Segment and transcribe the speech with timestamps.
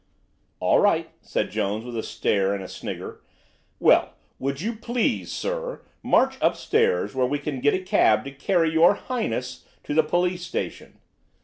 [0.59, 3.21] '""All right," said Jones with a stare and a snigger.
[3.79, 8.71] "Well, would you please, sir, march upstairs, where we can get a cab to carry
[8.71, 10.97] your Highness to the police station?"